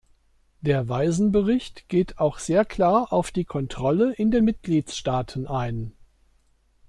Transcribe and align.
Der 0.61 0.89
Weisenbericht 0.89 1.87
geht 1.87 2.17
auch 2.17 2.39
sehr 2.39 2.65
klar 2.65 3.13
auf 3.13 3.29
die 3.29 3.45
Kontrolle 3.45 4.15
in 4.15 4.31
den 4.31 4.43
Mitgliedstaaten 4.45 5.45
ein. 5.45 5.93